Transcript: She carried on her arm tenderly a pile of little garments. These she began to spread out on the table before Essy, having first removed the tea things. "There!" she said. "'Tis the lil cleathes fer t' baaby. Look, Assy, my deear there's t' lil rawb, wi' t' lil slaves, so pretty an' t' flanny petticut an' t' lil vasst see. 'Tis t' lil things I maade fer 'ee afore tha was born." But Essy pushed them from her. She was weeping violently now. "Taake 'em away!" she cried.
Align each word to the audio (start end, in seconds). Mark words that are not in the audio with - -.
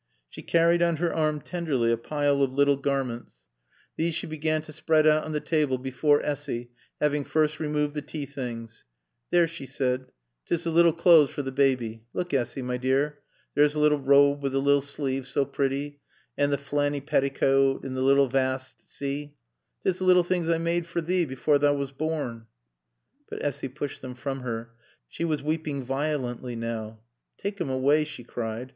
She 0.29 0.41
carried 0.41 0.81
on 0.81 0.95
her 0.95 1.13
arm 1.13 1.41
tenderly 1.41 1.91
a 1.91 1.95
pile 1.95 2.41
of 2.41 2.51
little 2.51 2.75
garments. 2.75 3.35
These 3.97 4.15
she 4.15 4.25
began 4.25 4.63
to 4.63 4.73
spread 4.73 5.05
out 5.05 5.25
on 5.25 5.31
the 5.31 5.39
table 5.39 5.77
before 5.77 6.23
Essy, 6.23 6.71
having 6.99 7.23
first 7.23 7.59
removed 7.59 7.93
the 7.93 8.01
tea 8.01 8.25
things. 8.25 8.83
"There!" 9.29 9.47
she 9.47 9.67
said. 9.67 10.07
"'Tis 10.47 10.63
the 10.63 10.71
lil 10.71 10.91
cleathes 10.91 11.29
fer 11.29 11.43
t' 11.43 11.51
baaby. 11.51 12.01
Look, 12.13 12.33
Assy, 12.33 12.63
my 12.63 12.77
deear 12.77 13.19
there's 13.53 13.73
t' 13.73 13.77
lil 13.77 13.99
rawb, 13.99 14.41
wi' 14.41 14.49
t' 14.49 14.55
lil 14.57 14.81
slaves, 14.81 15.29
so 15.29 15.45
pretty 15.45 15.99
an' 16.35 16.49
t' 16.49 16.55
flanny 16.55 16.99
petticut 17.05 17.85
an' 17.85 17.91
t' 17.93 17.99
lil 18.01 18.27
vasst 18.27 18.77
see. 18.83 19.35
'Tis 19.83 19.99
t' 19.99 20.03
lil 20.03 20.23
things 20.23 20.49
I 20.49 20.57
maade 20.57 20.87
fer 20.87 21.03
'ee 21.07 21.31
afore 21.31 21.59
tha 21.59 21.75
was 21.75 21.91
born." 21.91 22.47
But 23.29 23.45
Essy 23.45 23.67
pushed 23.67 24.01
them 24.01 24.15
from 24.15 24.39
her. 24.39 24.71
She 25.07 25.23
was 25.25 25.43
weeping 25.43 25.83
violently 25.83 26.55
now. 26.55 27.01
"Taake 27.37 27.61
'em 27.61 27.69
away!" 27.69 28.03
she 28.03 28.23
cried. 28.23 28.69